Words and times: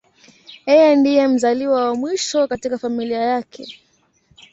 Yeye 0.67 0.89
ndiye 0.99 1.23
mzaliwa 1.31 1.79
wa 1.87 1.95
mwisho 2.01 2.47
katika 2.47 2.77
familia 2.77 3.19
yake. 3.21 3.79